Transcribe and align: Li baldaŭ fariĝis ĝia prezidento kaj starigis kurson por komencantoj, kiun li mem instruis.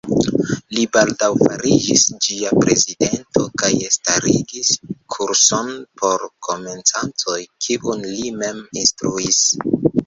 Li 0.75 0.85
baldaŭ 0.95 1.27
fariĝis 1.41 2.05
ĝia 2.27 2.53
prezidento 2.63 3.45
kaj 3.63 3.71
starigis 3.97 4.73
kurson 5.17 5.71
por 6.03 6.27
komencantoj, 6.49 7.41
kiun 7.67 8.07
li 8.19 8.37
mem 8.43 8.67
instruis. 8.85 9.47